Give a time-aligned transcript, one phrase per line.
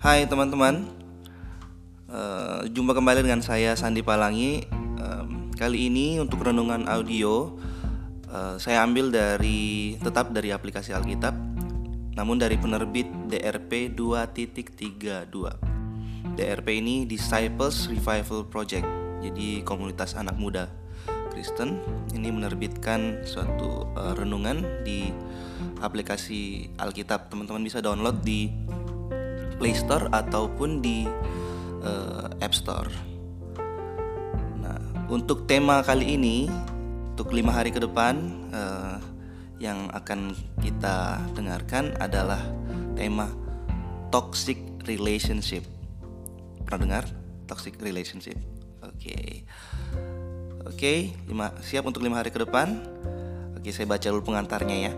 [0.00, 0.88] Hai teman-teman,
[2.08, 4.64] uh, jumpa kembali dengan saya Sandi Palangi.
[4.96, 7.52] Um, kali ini untuk renungan audio
[8.32, 11.36] uh, saya ambil dari tetap dari aplikasi Alkitab,
[12.16, 15.28] namun dari penerbit DRP 2.32.
[16.32, 18.88] DRP ini Disciples Revival Project,
[19.20, 20.72] jadi komunitas anak muda
[21.28, 21.76] Kristen
[22.16, 25.12] ini menerbitkan suatu uh, renungan di
[25.84, 27.28] aplikasi Alkitab.
[27.28, 28.48] Teman-teman bisa download di
[29.60, 31.04] Play Store ataupun di
[31.84, 32.88] uh, App Store.
[34.64, 34.80] Nah,
[35.12, 36.48] untuk tema kali ini,
[37.12, 38.16] untuk lima hari ke depan
[38.56, 38.96] uh,
[39.60, 40.32] yang akan
[40.64, 42.40] kita dengarkan adalah
[42.96, 43.28] tema
[44.08, 44.56] toxic
[44.88, 45.68] relationship.
[46.64, 47.04] Pernah dengar
[47.44, 48.40] toxic relationship?
[48.80, 49.28] Oke, okay.
[50.64, 52.80] oke, okay, siap untuk lima hari ke depan.
[53.60, 54.92] Oke, saya baca dulu pengantarnya ya.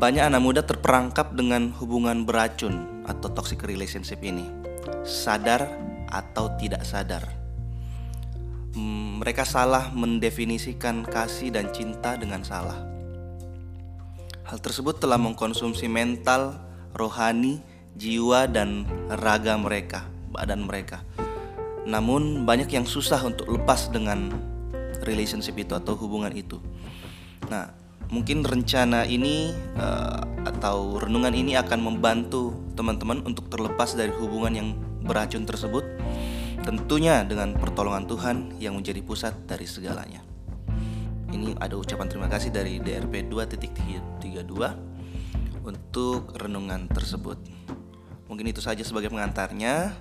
[0.00, 4.48] Banyak anak muda terperangkap dengan hubungan beracun atau toxic relationship ini,
[5.04, 5.68] sadar
[6.08, 7.28] atau tidak sadar.
[8.72, 12.80] Hmm, mereka salah mendefinisikan kasih dan cinta dengan salah.
[14.48, 16.56] Hal tersebut telah mengkonsumsi mental,
[16.96, 17.60] rohani,
[17.92, 18.88] jiwa, dan
[19.20, 21.04] raga mereka, badan mereka.
[21.84, 24.32] Namun, banyak yang susah untuk lepas dengan
[25.04, 26.56] relationship itu atau hubungan itu.
[27.52, 27.79] Nah,
[28.10, 34.68] mungkin rencana ini uh, atau renungan ini akan membantu teman-teman untuk terlepas dari hubungan yang
[35.06, 35.86] beracun tersebut
[36.60, 40.20] tentunya dengan pertolongan Tuhan yang menjadi pusat dari segalanya.
[41.30, 44.20] Ini ada ucapan terima kasih dari DRP 2.32
[45.64, 47.38] untuk renungan tersebut.
[48.26, 49.94] Mungkin itu saja sebagai pengantarnya.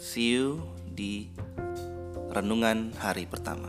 [0.00, 1.28] See you di
[2.30, 3.68] renungan hari pertama.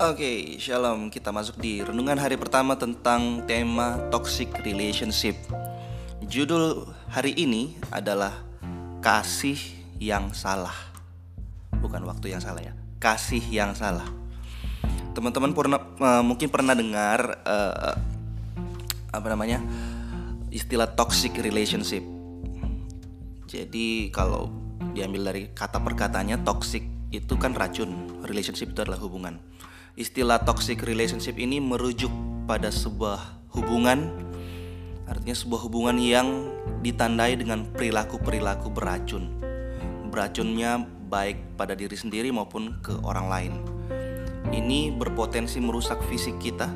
[0.00, 1.12] Oke, okay, shalom.
[1.12, 5.36] Kita masuk di renungan hari pertama tentang tema toxic relationship.
[6.24, 8.32] Judul hari ini adalah
[9.04, 9.60] kasih
[10.00, 10.72] yang salah.
[11.84, 14.08] Bukan waktu yang salah ya, kasih yang salah.
[15.12, 17.92] Teman-teman uh, mungkin pernah dengar uh,
[19.12, 19.60] apa namanya?
[20.48, 22.00] istilah toxic relationship.
[23.44, 24.48] Jadi kalau
[24.96, 29.36] diambil dari kata perkataannya toxic itu kan racun, relationship itu adalah hubungan
[29.98, 32.10] Istilah toxic relationship ini merujuk
[32.46, 34.30] pada sebuah hubungan
[35.10, 36.54] artinya sebuah hubungan yang
[36.86, 39.26] ditandai dengan perilaku-perilaku beracun.
[40.06, 43.52] Beracunnya baik pada diri sendiri maupun ke orang lain.
[44.54, 46.70] Ini berpotensi merusak fisik kita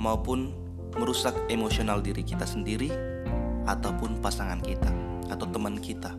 [0.00, 0.56] maupun
[0.96, 2.88] merusak emosional diri kita sendiri
[3.68, 4.88] ataupun pasangan kita
[5.28, 6.16] atau teman kita.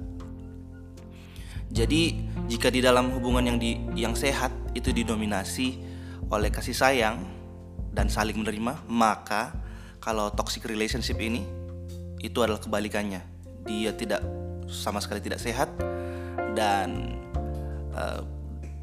[1.69, 5.88] Jadi, jika di dalam hubungan yang di yang sehat itu didominasi
[6.27, 7.23] oleh kasih sayang
[7.95, 9.55] dan saling menerima, maka
[10.03, 11.43] kalau toxic relationship ini
[12.19, 13.23] itu adalah kebalikannya.
[13.63, 14.23] Dia tidak
[14.69, 15.71] sama sekali tidak sehat
[16.53, 17.17] dan
[17.95, 18.21] uh,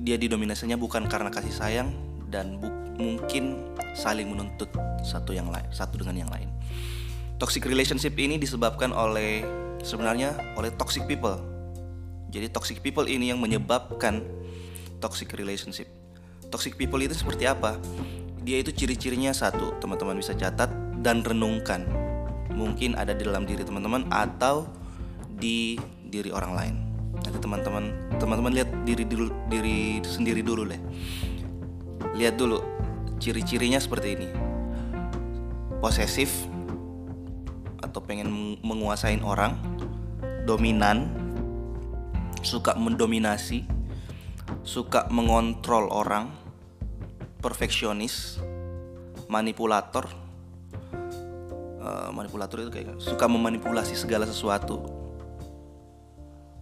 [0.00, 1.88] dia didominasinya bukan karena kasih sayang
[2.28, 2.60] dan
[2.97, 4.68] mungkin saling menuntut
[5.04, 6.53] satu yang lain, satu dengan yang lain.
[7.36, 9.44] Toxic relationship ini disebabkan oleh
[9.84, 11.36] sebenarnya oleh toxic people.
[12.32, 14.24] Jadi toxic people ini yang menyebabkan
[15.00, 15.88] toxic relationship
[16.56, 17.76] toxic people itu seperti apa?
[18.40, 20.72] Dia itu ciri-cirinya satu, teman-teman bisa catat
[21.04, 21.84] dan renungkan.
[22.56, 24.64] Mungkin ada di dalam diri teman-teman atau
[25.36, 25.76] di
[26.08, 26.74] diri orang lain.
[27.20, 30.80] Nanti teman-teman teman-teman lihat diri dulu diri sendiri dulu deh.
[32.16, 32.64] Lihat dulu
[33.20, 34.28] ciri-cirinya seperti ini.
[35.84, 36.48] Posesif
[37.84, 39.60] atau pengen menguasain orang,
[40.48, 41.12] dominan,
[42.40, 43.68] suka mendominasi,
[44.64, 46.45] suka mengontrol orang,
[47.46, 48.42] perfeksionis,
[49.30, 50.10] manipulator.
[51.78, 54.82] Uh, manipulator itu kayak suka memanipulasi segala sesuatu.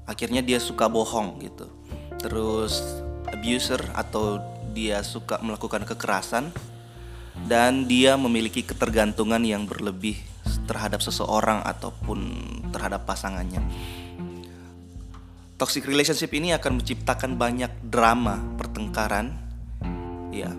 [0.04, 1.64] Akhirnya dia suka bohong gitu.
[2.20, 2.84] Terus
[3.32, 4.36] abuser atau
[4.76, 6.52] dia suka melakukan kekerasan
[7.48, 10.20] dan dia memiliki ketergantungan yang berlebih
[10.68, 12.20] terhadap seseorang ataupun
[12.68, 13.64] terhadap pasangannya
[15.54, 19.38] toxic relationship ini akan menciptakan banyak drama pertengkaran
[20.34, 20.50] ya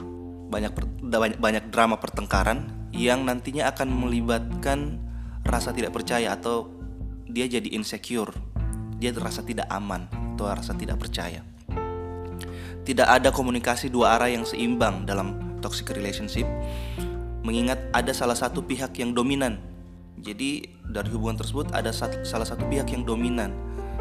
[0.56, 0.72] banyak
[1.04, 5.04] banyak banyak drama pertengkaran yang nantinya akan melibatkan
[5.44, 6.72] rasa tidak percaya atau
[7.28, 8.32] dia jadi insecure.
[8.96, 11.44] Dia terasa tidak aman atau rasa tidak percaya.
[12.88, 16.48] Tidak ada komunikasi dua arah yang seimbang dalam toxic relationship
[17.44, 19.60] mengingat ada salah satu pihak yang dominan.
[20.24, 23.52] Jadi dari hubungan tersebut ada salah satu pihak yang dominan.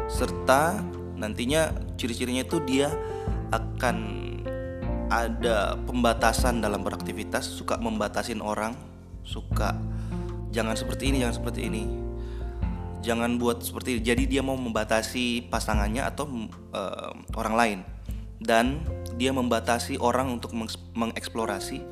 [0.07, 0.79] Serta
[1.19, 2.95] nantinya ciri-cirinya itu dia
[3.51, 4.24] akan
[5.09, 8.73] ada pembatasan dalam beraktivitas, suka membatasin orang,
[9.21, 9.77] suka
[10.49, 11.83] jangan seperti ini, jangan seperti ini.
[13.05, 16.25] jangan buat seperti jadi dia mau membatasi pasangannya atau
[16.73, 17.79] uh, orang lain
[18.41, 18.81] dan
[19.13, 20.57] dia membatasi orang untuk
[20.97, 21.85] mengeksplorasi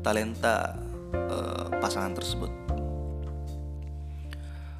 [0.00, 0.72] talenta
[1.12, 2.48] uh, pasangan tersebut.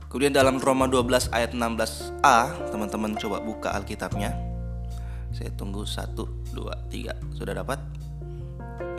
[0.08, 4.53] Kemudian dalam Roma 12 ayat 16a, teman-teman coba buka Alkitabnya.
[5.34, 7.34] Saya tunggu 1 2 3.
[7.34, 7.82] Sudah dapat?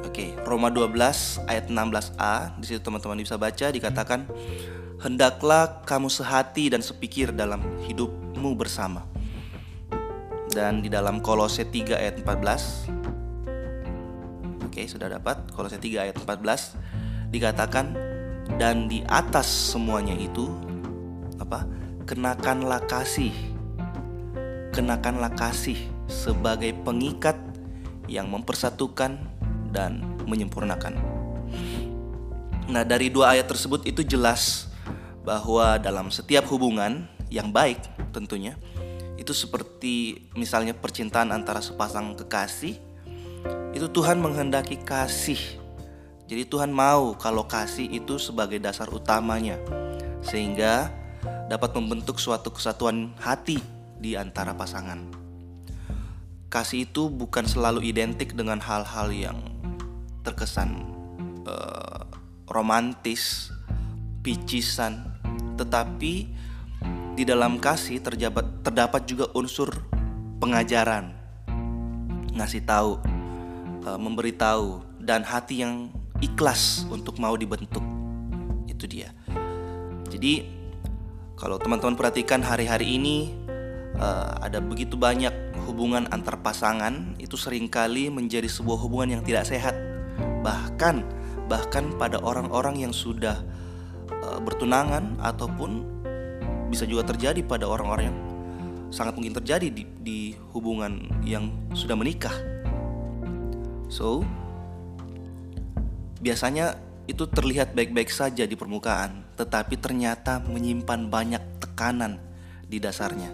[0.03, 2.59] Oke, Roma 12 ayat 16a.
[2.59, 4.27] Di situ teman-teman bisa baca dikatakan
[4.99, 9.07] hendaklah kamu sehati dan sepikir dalam hidupmu bersama.
[10.51, 12.91] Dan di dalam Kolose 3 ayat 14
[14.67, 15.39] Oke, sudah dapat.
[15.55, 17.95] Kolose 3 ayat 14 dikatakan
[18.59, 20.51] dan di atas semuanya itu
[21.39, 21.63] apa?
[22.03, 23.31] Kenakanlah kasih.
[24.75, 27.37] Kenakanlah kasih sebagai pengikat
[28.05, 29.17] yang mempersatukan
[29.73, 30.97] dan menyempurnakan.
[32.65, 34.69] Nah, dari dua ayat tersebut itu jelas
[35.25, 37.81] bahwa dalam setiap hubungan yang baik
[38.13, 38.53] tentunya
[39.17, 42.77] itu seperti misalnya percintaan antara sepasang kekasih
[43.73, 45.37] itu Tuhan menghendaki kasih.
[46.25, 49.61] Jadi Tuhan mau kalau kasih itu sebagai dasar utamanya
[50.25, 50.89] sehingga
[51.45, 53.61] dapat membentuk suatu kesatuan hati
[54.01, 55.24] di antara pasangan.
[56.55, 59.35] Kasih itu bukan selalu identik dengan hal-hal yang
[60.23, 60.87] terkesan
[61.43, 62.07] uh,
[62.47, 63.51] romantis,
[64.23, 65.03] picisan,
[65.59, 66.31] tetapi
[67.19, 69.67] di dalam kasih terdapat terdapat juga unsur
[70.39, 71.11] pengajaran,
[72.31, 73.03] ngasih tahu,
[73.83, 75.91] uh, memberitahu, dan hati yang
[76.23, 77.83] ikhlas untuk mau dibentuk.
[78.63, 79.11] Itu dia.
[80.07, 80.47] Jadi
[81.35, 83.43] kalau teman-teman perhatikan hari-hari ini
[83.99, 85.31] uh, ada begitu banyak
[85.65, 89.75] hubungan antar pasangan itu sering kali menjadi sebuah hubungan yang tidak sehat.
[90.45, 90.95] Bahkan
[91.45, 93.41] bahkan pada orang-orang yang sudah
[94.09, 95.85] uh, bertunangan ataupun
[96.69, 98.19] bisa juga terjadi pada orang-orang yang
[98.89, 100.19] sangat mungkin terjadi di, di
[100.53, 102.33] hubungan yang sudah menikah.
[103.91, 104.25] So,
[106.21, 112.17] biasanya itu terlihat baik-baik saja di permukaan, tetapi ternyata menyimpan banyak tekanan
[112.65, 113.29] di dasarnya.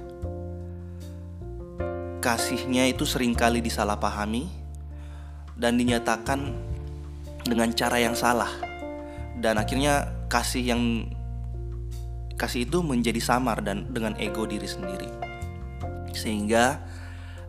[2.22, 4.46] Kasihnya itu sering kali disalahpahami
[5.58, 6.54] dan dinyatakan
[7.42, 8.54] dengan cara yang salah.
[9.42, 11.10] Dan akhirnya kasih yang
[12.38, 15.10] kasih itu menjadi samar dan dengan ego diri sendiri.
[16.14, 16.78] Sehingga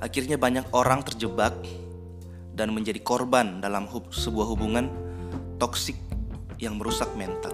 [0.00, 1.52] akhirnya banyak orang terjebak
[2.56, 4.88] dan menjadi korban dalam hub, sebuah hubungan
[5.60, 6.00] toksik
[6.56, 7.52] yang merusak mental.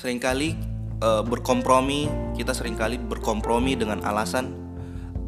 [0.00, 0.56] sering kali
[1.02, 2.06] uh, berkompromi,
[2.36, 4.54] kita sering kali berkompromi dengan alasan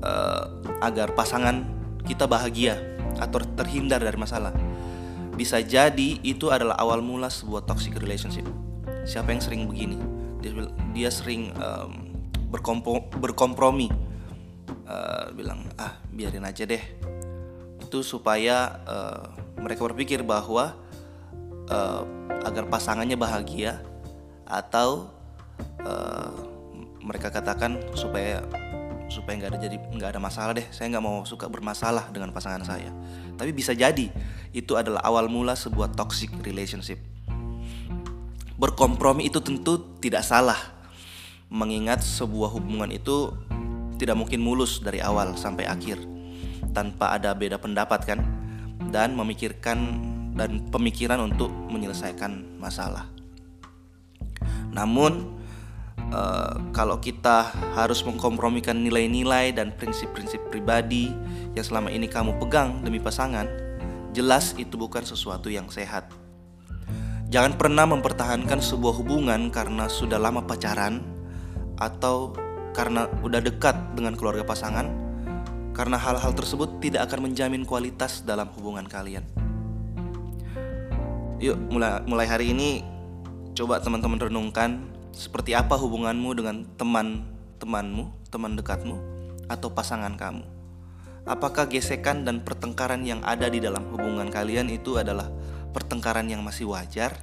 [0.05, 0.49] uh,
[0.85, 1.67] agar pasangan
[2.05, 2.81] kita bahagia
[3.21, 4.55] atau terhindar dari masalah.
[5.33, 8.45] Bisa jadi itu adalah awal mula sebuah toxic relationship.
[9.03, 9.99] Siapa yang sering begini?
[10.45, 10.53] Dia,
[10.93, 12.15] dia sering um,
[12.53, 13.89] berkompro, berkompromi,
[14.87, 16.83] uh, bilang ah biarin aja deh
[17.83, 19.25] itu supaya uh,
[19.61, 20.73] mereka berpikir bahwa
[21.69, 22.03] uh,
[22.47, 23.85] agar pasangannya bahagia
[24.49, 25.13] atau
[25.87, 26.31] uh,
[27.03, 28.43] mereka katakan supaya
[29.12, 30.65] supaya nggak ada jadi nggak ada masalah deh.
[30.72, 32.89] Saya nggak mau suka bermasalah dengan pasangan saya.
[33.36, 34.08] Tapi bisa jadi
[34.56, 36.96] itu adalah awal mula sebuah toxic relationship.
[38.56, 40.58] Berkompromi itu tentu tidak salah.
[41.53, 43.29] Mengingat sebuah hubungan itu
[44.01, 46.01] tidak mungkin mulus dari awal sampai akhir
[46.72, 48.20] tanpa ada beda pendapat kan?
[48.89, 49.79] Dan memikirkan
[50.32, 53.08] dan pemikiran untuk menyelesaikan masalah.
[54.72, 55.42] Namun
[56.13, 61.11] uh, kalau kita harus mengkompromikan nilai-nilai dan prinsip-prinsip pribadi
[61.57, 63.49] yang selama ini kamu pegang demi pasangan,
[64.13, 66.13] jelas itu bukan sesuatu yang sehat.
[67.33, 71.01] Jangan pernah mempertahankan sebuah hubungan karena sudah lama pacaran
[71.81, 72.37] atau
[72.77, 74.93] karena udah dekat dengan keluarga pasangan
[75.73, 79.25] karena hal-hal tersebut tidak akan menjamin kualitas dalam hubungan kalian.
[81.41, 82.85] Yuk, mulai mulai hari ini
[83.57, 88.97] coba teman-teman renungkan seperti apa hubunganmu dengan teman-temanmu, teman dekatmu
[89.47, 90.45] atau pasangan kamu.
[91.23, 95.31] Apakah gesekan dan pertengkaran yang ada di dalam hubungan kalian itu adalah
[95.71, 97.15] pertengkaran yang masih wajar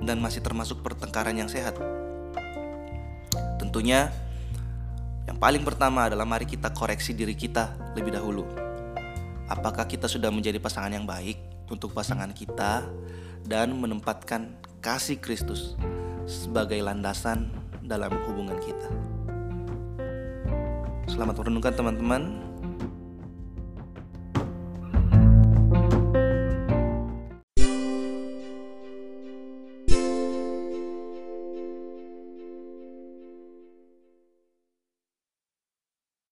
[0.00, 1.76] dan masih termasuk pertengkaran yang sehat?
[3.60, 4.08] Tentunya
[5.28, 8.46] yang paling pertama adalah mari kita koreksi diri kita lebih dahulu.
[9.50, 11.36] Apakah kita sudah menjadi pasangan yang baik
[11.68, 12.86] untuk pasangan kita
[13.44, 15.76] dan menempatkan kasih Kristus
[16.26, 17.46] sebagai landasan
[17.86, 18.90] dalam hubungan kita.
[21.06, 22.22] Selamat merenungkan teman-teman.